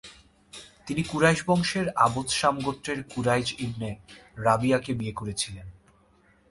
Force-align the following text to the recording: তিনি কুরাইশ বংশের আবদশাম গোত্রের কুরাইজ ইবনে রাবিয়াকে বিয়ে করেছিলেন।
তিনি 0.87 1.01
কুরাইশ 1.03 1.39
বংশের 1.47 1.87
আবদশাম 1.97 2.55
গোত্রের 2.59 2.99
কুরাইজ 3.03 3.47
ইবনে 3.59 3.89
রাবিয়াকে 4.37 4.91
বিয়ে 4.93 5.13
করেছিলেন। 5.13 5.67